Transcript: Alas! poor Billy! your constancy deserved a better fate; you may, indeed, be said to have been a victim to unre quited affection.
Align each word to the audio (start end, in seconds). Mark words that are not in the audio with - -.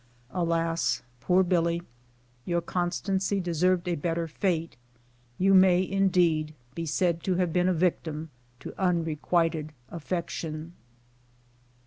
Alas! 0.31 1.03
poor 1.19 1.43
Billy! 1.43 1.83
your 2.43 2.59
constancy 2.59 3.39
deserved 3.39 3.87
a 3.87 3.93
better 3.93 4.27
fate; 4.27 4.75
you 5.37 5.53
may, 5.53 5.87
indeed, 5.87 6.55
be 6.73 6.87
said 6.87 7.21
to 7.21 7.35
have 7.35 7.53
been 7.53 7.69
a 7.69 7.71
victim 7.75 8.31
to 8.59 8.71
unre 8.79 9.21
quited 9.21 9.69
affection. 9.89 10.73